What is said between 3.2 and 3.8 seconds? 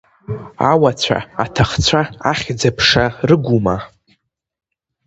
рыгума?